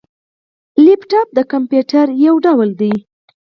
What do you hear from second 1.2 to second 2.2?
د کمپيوټر